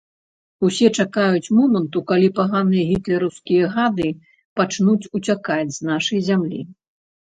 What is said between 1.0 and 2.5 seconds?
чакаюць моманту, калі